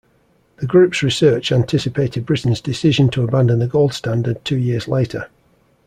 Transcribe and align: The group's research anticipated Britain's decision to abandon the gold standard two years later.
The 0.57 0.65
group's 0.65 1.03
research 1.03 1.51
anticipated 1.51 2.25
Britain's 2.25 2.59
decision 2.59 3.11
to 3.11 3.23
abandon 3.23 3.59
the 3.59 3.67
gold 3.67 3.93
standard 3.93 4.43
two 4.43 4.57
years 4.57 4.87
later. 4.87 5.29